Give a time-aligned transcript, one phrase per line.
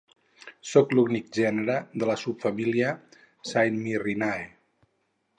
[0.67, 2.93] Són l'únic gènere de la subfamília
[3.51, 4.49] "saimirinae".